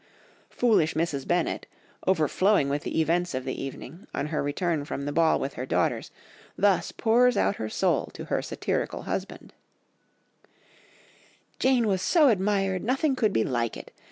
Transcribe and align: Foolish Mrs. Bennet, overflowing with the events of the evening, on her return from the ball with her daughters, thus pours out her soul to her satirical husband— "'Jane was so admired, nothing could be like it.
Foolish 0.49 0.95
Mrs. 0.95 1.27
Bennet, 1.27 1.67
overflowing 2.07 2.69
with 2.69 2.81
the 2.81 2.99
events 2.99 3.35
of 3.35 3.45
the 3.45 3.53
evening, 3.61 4.07
on 4.15 4.25
her 4.29 4.41
return 4.41 4.83
from 4.83 5.05
the 5.05 5.11
ball 5.11 5.39
with 5.39 5.53
her 5.53 5.65
daughters, 5.67 6.09
thus 6.57 6.91
pours 6.91 7.37
out 7.37 7.57
her 7.57 7.69
soul 7.69 8.07
to 8.15 8.25
her 8.25 8.41
satirical 8.41 9.03
husband— 9.03 9.53
"'Jane 11.59 11.85
was 11.85 12.01
so 12.01 12.29
admired, 12.29 12.83
nothing 12.83 13.15
could 13.15 13.31
be 13.31 13.43
like 13.43 13.77
it. 13.77 13.91